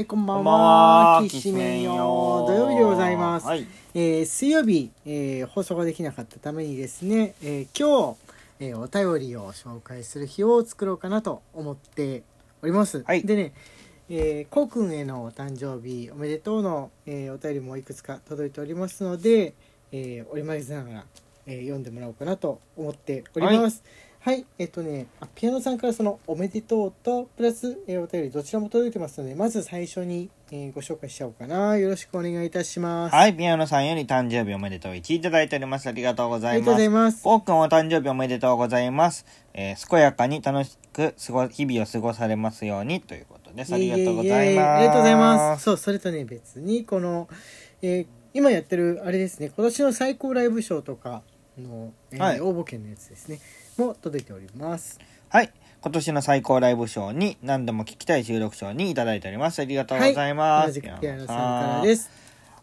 [0.00, 1.20] はい、こんばんは。
[1.20, 1.22] は。
[1.28, 1.92] きしめんよ。
[2.48, 3.46] 土曜日でございます。
[3.46, 3.66] はい。
[3.92, 8.16] えー水曜日、えー放送ができなかったためにですね、えー今日、
[8.60, 12.22] えーお便りを紹介する日を作ろうかなと思って
[12.62, 13.02] おります。
[13.02, 13.52] はいでね、
[14.08, 19.52] えー、こうくんへのお誕生日おめでとうの、えーお便りもいくつか届いておりますので、
[19.92, 21.04] えー折り交ぜながら、
[21.44, 23.82] えー読んでもらおうかなと思っております。
[23.84, 24.09] はい、
[24.58, 33.14] えっとねあピアノさんからその「おめでとう」とプラス、えーお便りどちらも届いてますのでまず最初に、えーご紹介しちゃおうかなよろしくお願いいたします。
[33.14, 33.34] はい。
[33.34, 35.86] ピアノさんより誕生日おめでとう1いただいております。
[35.88, 36.80] ありがとうございありがとうごます。
[36.80, 37.22] ざいます。
[37.24, 39.24] こうくんお誕生日おめでとうございます。
[39.54, 43.74] えー、健やかに楽しく過ご、日々を過ごされますようにということです。
[43.74, 44.68] ありがとうございます。
[44.68, 45.64] ありがとうございます。
[45.64, 47.28] そう、それとね、別に、この、
[47.80, 51.22] えー今やってる、あれですね、今年の最高ライブショーとか
[51.60, 53.38] の、えーはい応募券のやつですね、
[53.76, 54.98] も届いております。
[55.28, 55.52] はい。
[55.82, 59.60] 今年の最高ライブショーに何度も聞きたい収録賞にいただいております。
[59.60, 60.66] ありがとうございます。
[60.68, 61.34] 同じくピアノさんか
[61.78, 62.10] らです。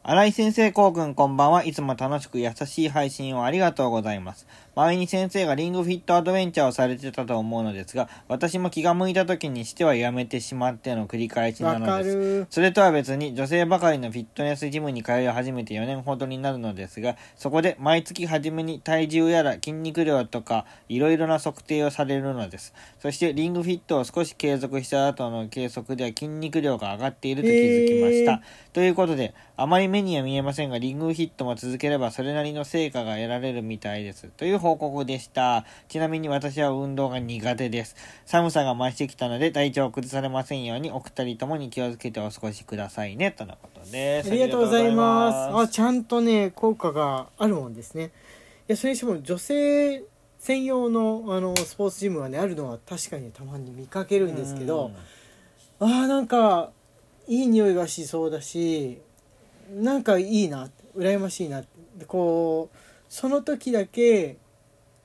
[0.04, 1.66] 新井先生、こうくん、こんばんは。
[1.66, 4.48] いつも楽しく優しい配信をありがとうございます。
[4.78, 12.16] 前に先生がリングフィットアドベンチャーをされてたと思うのですが、私も気が向いた時にしてはやめてしまっての繰り返しなのです。
[12.16, 12.48] る。
[12.52, 22.76] それとは別に女性ばかりのフィットネスジムに通い始めて4年ほどになるのですが、そこで毎月初めに体重やら筋肉量とかいろいろな測定をされるのです。
[23.00, 28.32] そしてリングフィットを少し継続した後の計測では筋肉量が上がっていると気づきました。
[28.34, 28.40] へー
[28.78, 34.28] ということで、あまり目には見えませんが、リングフィットも続ければそれなりの成果が得られるみたいです。
[34.38, 35.66] という報告でした。
[35.88, 37.96] ちなみに私は運動が苦手です。
[38.26, 43.32] 寒さが増してきたので体調を崩されませんようにお二人ともに気をつけてお過ごしくださいね。
[43.32, 44.30] とのことです。
[44.30, 45.36] ありがとうございます。
[45.56, 48.06] あ、あちゃんとね、効果があるもんですね。
[48.06, 48.10] い
[48.68, 50.04] や、それにしても女性
[50.40, 54.92] 専用のあのスポーツジムがね、あるのは確かにたまに見かけるんですけど、
[55.80, 56.72] あーなんか
[57.28, 59.00] いい匂いがしそうだし
[59.74, 62.78] なんかいいな羨ましいなでこう
[63.10, 64.38] その時だけ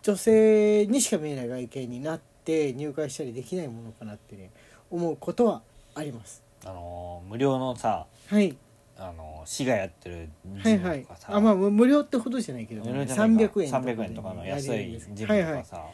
[0.03, 4.51] 女性にしか見えない外見になって入会したりできないものかなってね
[4.91, 5.63] 思うことは
[5.95, 6.43] あります。
[6.65, 8.57] あのー無料のさ、はい。
[8.99, 10.99] あのー市がやってるはいはい。
[10.99, 13.35] ジムとかさ、あまあ無無料ってほどじゃないけど、無料じゃないか。
[13.43, 15.63] 300円とかで300円とかの安いジムとはいはい。
[15.63, 15.87] かさ、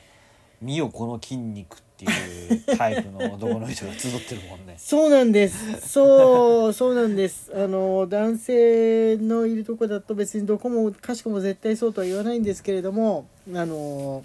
[0.60, 2.08] 見よこの筋肉ってい
[2.56, 4.74] うタイプの男の人が集ってるもんね。
[4.78, 5.80] そうなんです。
[5.88, 7.52] そう、そうなんです。
[7.54, 14.24] あの、男性のいるとこだと別にどこもかしこも絶対そうとは言わないんですけれども、あの、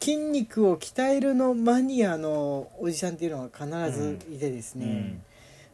[0.00, 5.20] 筋肉を鍛えるのマニアのおじさんっていうのは必ずいてですね、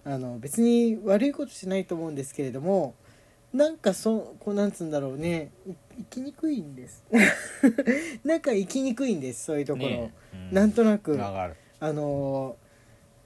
[0.05, 2.95] あの、別に悪いことじゃないと思うんですけれども、
[3.53, 5.51] なんかそこうなんつうんだろうね
[5.99, 7.05] い生きにくいんです。
[8.25, 10.15] なんか生きにくいんですそういうところ、ね
[10.51, 10.55] うん。
[10.55, 11.19] なんとなく。
[11.21, 12.69] あのー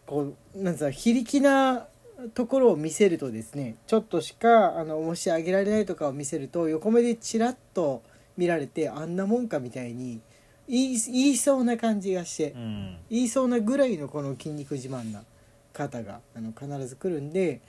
[0.07, 1.87] こうなんつうの非力な
[2.35, 8.03] ところを見せるとですねちょっとしかあの重し上げられないとかを見せると横目でチラッと
[8.37, 10.21] 見られてあんなもんかみたいに
[10.69, 12.99] 言い言いそうな感じがしてうん。
[13.11, 15.25] 言いそうなぐらいのこの筋肉自慢な
[15.73, 17.61] 方があの必ず来るんで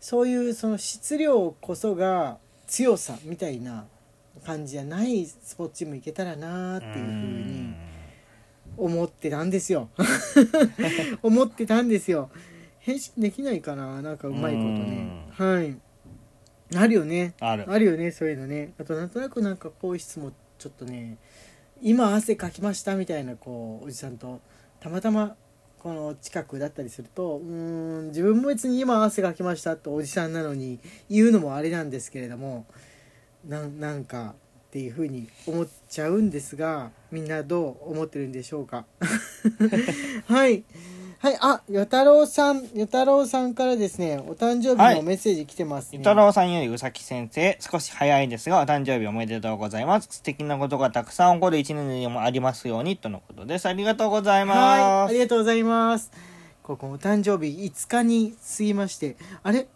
[0.00, 3.86] そういうその質量こそが強さみたいな
[4.38, 7.74] 感じじゃないスポーツチーム行けたらなーっていうふうに
[8.76, 9.90] 思ってたんですよ。
[11.22, 12.30] 思ってたんですよ。
[12.80, 15.26] 返信できないかななんかうまいことね。
[15.30, 15.76] はい。
[16.76, 17.34] あるよね。
[17.40, 17.64] ある。
[17.68, 18.72] あるよねそういうのね。
[18.78, 21.18] あとなんとなくなんか更衣室もちょっとね
[21.80, 24.40] 今汗かきましたみたいなこうおじさんと
[24.80, 25.36] たまたま
[25.78, 32.66] この近くだったりするとうーん自分も別に今汗かきましたとおじさんなのに言うのもあれなんですけれども
[33.48, 34.34] なんなんか
[34.68, 38.84] っていうふうに思っちゃうんですがみんなどう思ってるんでしょうか？
[40.28, 40.62] はい
[41.20, 50.06] はいあ与太郎さん与太郎さんからですねお誕生日のメッセージ来てますね、伊太郎さんよりうさき先生、少し早いですが、お誕生日おめでとうございます。
[50.10, 53.66] 素敵なことがたくさん起こる一年でもありますように、とのことです。
[53.66, 55.10] ありがとうございはい、ます。
[55.10, 56.12] ありがとうございます。
[56.62, 59.66] ここお誕生日5日に過ぎまして、あれ？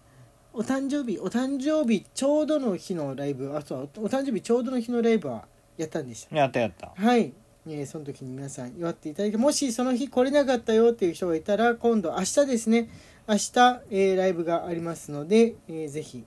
[0.55, 5.45] お誕生日、お誕生日ちょうどの日のライブ、あ、そう、お誕生日ちょうどの日のライブは
[5.77, 6.37] やったんでした。
[6.37, 6.93] やったやった。
[6.95, 7.33] はい。
[7.67, 12.89] えーその時に皆さん祝っていただいて、もしその日来れなかったよっていう人がいたら、今度明日ですね、
[13.29, 16.25] 明日、えーライブがありますので、えーぜひ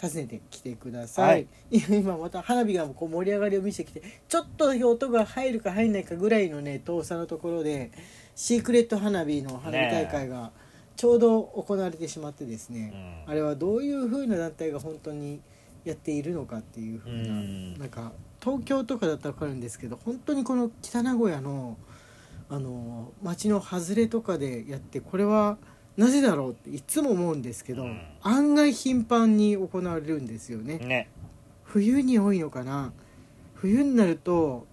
[0.00, 1.46] 訪ねてきてください、はい
[1.90, 7.90] 今また花火がこう盛り上がりを見せてきてちょっと音が入るか入んないかぐらいのね遠さのところで
[8.34, 10.52] シークレット花火の花火大会が
[10.96, 12.92] ちょうど行われてしまってですね
[13.26, 13.32] うん。
[13.32, 15.40] あれはどういう風な団体が本当に
[15.84, 17.78] やっているのかっていう風な、うん。
[17.78, 21.76] なんか東京とかだったら分かるんですけど本当にこの北名古屋の
[22.48, 25.58] あの街の外れとかでやってこれは
[25.96, 28.00] なぜだろうっていつも思うんですけど、うん。
[28.22, 30.78] 案外頻繁に行われるんですよね。
[30.78, 31.08] ね。
[31.64, 32.92] 冬に多いのかな。
[33.54, 34.66] 冬になると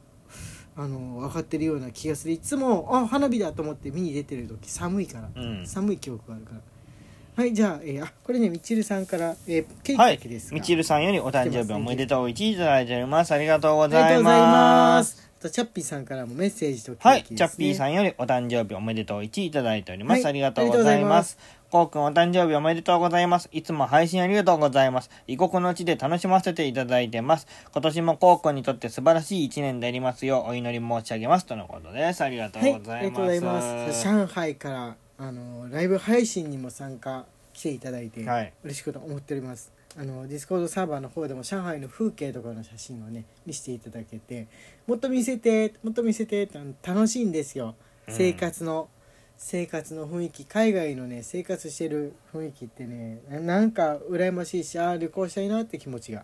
[0.75, 2.33] あの分かってるような気がする。
[2.33, 5.65] いつもあ花火だと思って見に出てる時寒いから、うん。
[5.67, 6.61] 寒い記憶があるから。
[7.35, 13.31] はいじゃあ,、えーあこれねみちるさんから、えーケーキはいだけですが、みちるさんよりお誕生日おめでとう1いただいております。
[13.31, 15.15] ありがとうごありがざいとうございまます。
[15.15, 17.37] すあとチャッピーさんからもメッセージとケはい、です、ね。
[17.37, 21.37] チャッピーさんよりお誕生日おめでとう1いただいております、はいありがとうございます
[21.73, 23.49] こうくんお誕生日おめでとうございます。
[23.51, 25.09] いつも配信ありがとうございます。
[25.25, 27.47] 異国の地で楽しませていただいてます。
[27.71, 32.23] 今年もこうくんにとって素晴らしい一年でありますようお祈り申し上げますとのことです。
[32.23, 34.07] ありがとうはい、ございありがとうございまますす。
[34.07, 38.53] 上海からあのライブ配信にも参加来ていただいて、はい。
[38.63, 39.73] 嬉しく思っております。
[39.97, 44.45] あの Discord サーバーの方でも上海の風景とかの写真をね見せていただけて、
[44.85, 46.47] もっと見せて、もっと見せて
[46.83, 47.73] 楽しいんですよ。
[48.07, 48.13] うん。
[48.13, 48.89] 生活の、
[49.45, 56.23] 生活の雰囲気、海外のね生活してる雰囲気ってね、ななんか羨ましいし、ああ旅行したいなって気持ちが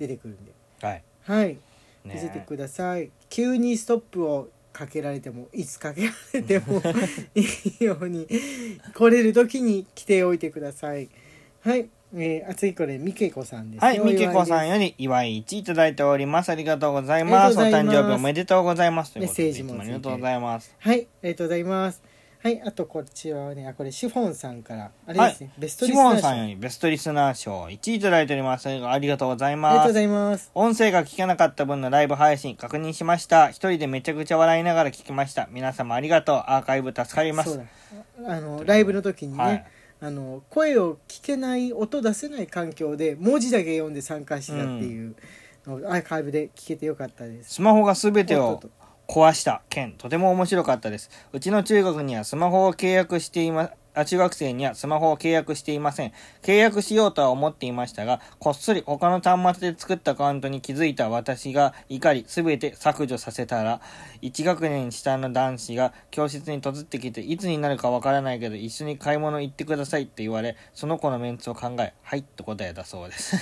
[0.00, 0.52] 出てくるんで、
[0.82, 1.02] はい。
[1.22, 1.58] はい。
[2.04, 6.82] 見ねせてください、急にストップをかけられてもいつかけられても
[7.36, 7.44] い
[7.80, 8.26] いように
[8.92, 11.08] 来れる時に来ておいてください。
[11.60, 16.50] はい、えー、あ次これみけこさんですはい、みけこさんよより祝い1いただいております。
[16.50, 17.58] ありがとうございます。
[17.58, 19.16] お誕生日おめでとうございます。
[19.20, 20.74] メッセージもいつもありがとうございます。
[20.80, 21.06] はい。
[21.22, 22.15] ありがとうございます
[22.46, 28.68] はいあとこっちはねあこれシフォンさんからあれですね、ベストシリスナーンさんよりベストリスナー賞1いただいております。
[28.68, 30.02] ありがとうございますありがとうござ。
[30.02, 33.48] います音声が聞けなかった分のライブ配信確認しました。
[33.48, 35.48] 一人でめちゃくちゃ笑いながら聞きました。
[35.50, 36.36] 皆様ありがとう。
[36.46, 37.54] アーカイブ助かります。
[37.54, 37.66] そう
[38.22, 39.66] だあのライブの時にね、はい
[39.98, 45.16] あの声を聞けない音出せない環境で文字だけ読んで参加してたっていう
[45.66, 51.10] のをアーカイブで聞けてよかったですスマホが全てをおっとっと壊した件、とても面白かったです。
[51.32, 53.70] うちの中学にはスマホを契約していま、
[54.04, 56.12] 中学生にはスマホを契約していません。
[56.42, 63.80] 契約しようとは思っていましたが、こっそり他の端末で作ったアカウントに気づいた私が怒り、すべて削除させたら、
[64.22, 73.36] 1学年下の男子が教室に突ってきて、いつになるかわからないけど、一緒に買い物行ってくださいって言われ、その子のメンツを考え、はいって答えたそうです。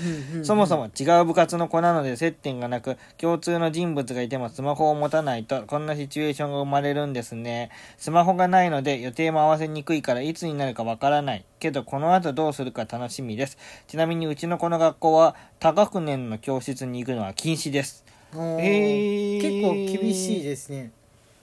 [0.42, 7.70] そもそも違う部活の子なので接点がなく、共通の人物がいてもスマホを持たないと、こんなシチュエーションが生まれるんですね。
[7.96, 11.44] スマホがないので予定も合わせにくいからいつになるかわからない。
[11.58, 13.58] けどこの後どうするか楽しみです。
[13.86, 18.04] ちなみにうちのこの学校は多学年の教室に行くのは禁止です。
[18.34, 20.92] おーへー結構厳しいですね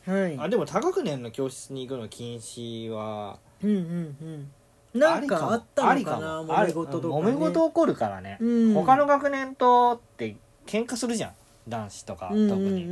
[0.05, 3.81] はいあ、でも多学年の教室に行くの禁止は、うんうんう
[4.25, 4.51] ん
[4.93, 8.37] なんかあったのかな揉め事とか、ね、揉め事起こるからね。
[8.39, 11.33] うん他の学年とって喧嘩するじゃん。
[11.67, 12.87] 男子とか特うんうんうんう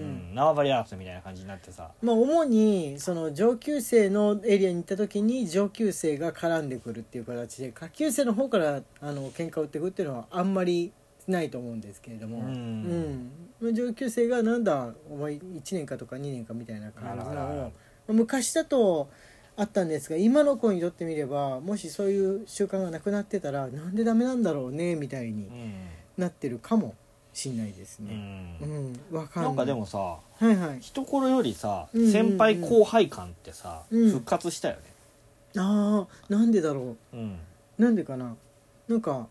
[0.00, 0.28] ん。
[0.30, 0.34] に。
[0.34, 1.90] 縄張り争いみたいな感じになってさ。
[2.02, 10.92] まあ主にその上級生のエリアに行った時に上級生が絡んでくるっていう形で下級生の方からあの喧嘩を売っていくっていうのはあんまり
[11.28, 13.30] ないと思うんですけれども、うん。
[13.60, 13.74] うん。
[13.74, 17.72] 上級生がなんだお前1年かとか2年かみたいな感じの
[18.08, 19.08] 昔だと
[19.56, 25.74] あったんですが今の子にとってみればもしそういう習慣がなくなってたらなんでダメなんだろうねみたいにうん。
[26.16, 26.94] なってるかも
[27.34, 28.14] しんないですうね。
[28.14, 28.58] ん。
[29.10, 29.48] うん、わかんな。
[29.48, 30.78] ないんかでもさはいはい。
[30.80, 32.12] 一頃よりさうんうんうん。
[32.12, 34.10] 先輩後輩感ってさうん。
[34.10, 34.80] 復活したよね。
[35.56, 37.16] ああなんでだろう。
[37.16, 37.38] うん。
[37.78, 38.36] なんでかな。
[38.88, 39.26] なんか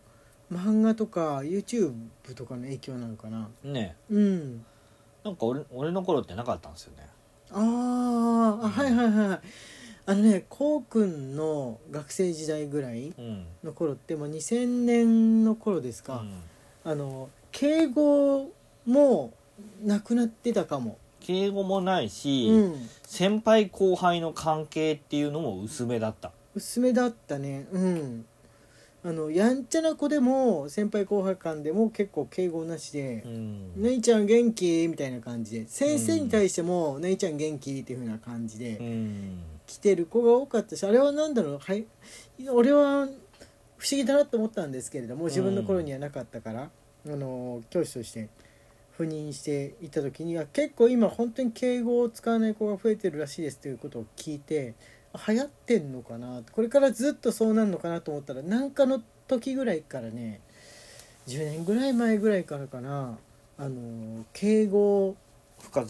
[0.52, 1.92] 漫画とか YouTube
[2.36, 3.48] とかの影響なのかな。
[3.64, 3.96] ね。
[4.10, 4.64] うん。
[5.24, 7.08] なんか俺俺の頃ってなかったんですよね。
[7.50, 9.40] あーあはいはいはい
[10.06, 13.46] あのねこうくんの学生時代ぐらいうん。
[13.62, 16.22] の頃ってもう2000年の頃ですか、
[16.84, 18.52] あの敬語
[18.86, 19.32] も
[19.82, 26.32] なくなってたかも、敬語もないし、うん、先輩後輩の関係っていうのも薄めだった。
[26.54, 27.66] 薄めだったね。
[27.72, 28.26] うん。
[29.06, 35.66] あのやんちゃな子でも先輩後輩間でも結構敬語なしでうん「姉ちゃん元気?」みたいな感じで。
[35.68, 39.38] 先生に対しても「姉ちゃん元気?」っていう風な感じでうん。
[39.66, 41.86] 来てる子が多かったしあれは何だろうはい
[42.50, 43.08] 俺は
[43.76, 48.28] 不思議だなと思ったんですけれども自分の頃にはなかったから、あの教師として
[48.98, 54.74] 赴任していた時には結構今本当に敬語を使わない子が増えてるらしいですということを聞いて
[55.12, 56.42] あ流行ってんのかな？
[56.52, 60.40] これからずっとそうなるのかなと思ったら何かの時ぐらいからね
[61.26, 63.18] 10年ぐらい前ぐらいからかな
[63.58, 65.16] あの敬語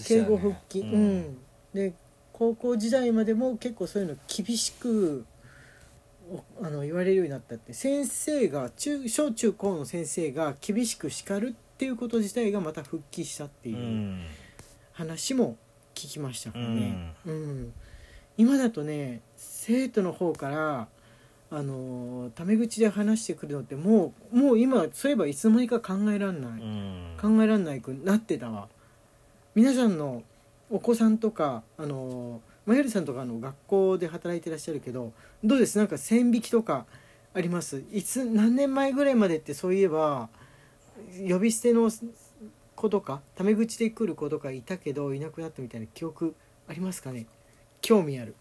[0.04, 1.38] 敬語復帰、うん。
[1.74, 1.92] で
[2.32, 5.33] 高校時代までも結構そういうの厳しくお
[6.62, 14.24] あの言われるようになったって先生が中小中高の先生が厳しく叱るっていうこと自体がまた復帰したってういうん
[14.92, 15.56] 話も
[15.94, 17.14] 聞きましたからね。
[17.26, 17.72] うん。
[18.36, 20.88] 今だとね生徒の方から
[21.50, 27.16] あのタメ口で話してくるのってもうもう今そういえばいつの間にか考えらんない、うん。
[27.20, 28.68] 考えらんないくなってたわ。
[29.54, 30.22] 皆さんの
[30.70, 35.76] お子さんとかあのマヤルさんとかあの学校で働いてらっしゃるけどどうです？
[35.78, 36.86] なんか線引きとか
[37.34, 37.82] あります？
[37.92, 40.28] いつ何年前ぐらいまでってそういえば
[41.28, 41.90] 呼び捨ての
[42.76, 46.34] 子とかタメ口で来る子とかいたけどいなくなったみたいな記憶
[46.68, 47.26] ありますかね？
[47.82, 48.34] 興味ある。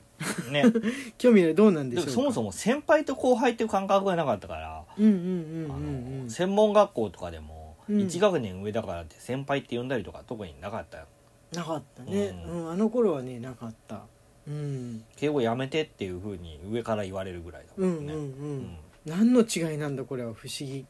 [0.51, 0.63] ね。
[1.17, 1.55] 興味ある。
[1.55, 7.97] どうなんでしょうそもそも先輩と後輩っていう感覚がなかったから、専門学校とかでもうん。
[7.97, 11.07] 1学年上だからって先輩って呼んだりとか特になかったよ。
[11.51, 14.01] なかったね、ううんあの頃はねなかった
[14.47, 15.03] うん。
[15.15, 18.27] 敬語やめてっていうふうに上から言われるぐらいだもんね、うんうんう
[18.61, 18.77] ん。
[19.05, 20.85] 何の違いなんだこれは不思議。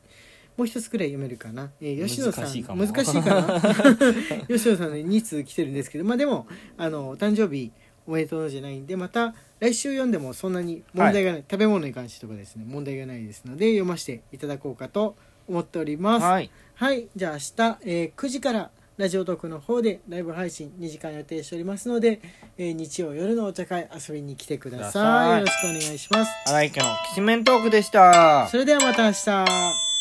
[0.55, 2.85] もう一つくらい読めるかな、えー吉野さん難しいかな？
[4.47, 6.03] 吉野さんね2通来てるんですけど。
[6.03, 6.45] まあでも
[6.77, 7.71] あのお誕生日
[8.05, 12.65] おめでとうじゃないんでまた来週読んでもそんなに問題がない、食べ物に関してとかですね。
[12.67, 15.15] 問題がないですので読ませていただこうかと
[15.47, 16.23] 思っております。
[16.23, 16.51] はい。
[16.75, 22.21] はい、じゃあ明日、えー9時からラジオトークの方でライブ配信2時間予定しておりますので、
[22.57, 25.39] えー日曜夜のお茶会遊びに来てください。
[25.39, 26.31] よろしくお願いします。
[26.47, 29.92] 荒井家のきしめんトークでしたそれではまた明日。